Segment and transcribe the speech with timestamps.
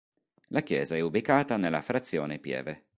[0.47, 2.85] La chiesa è ubicata nella frazione Pieve.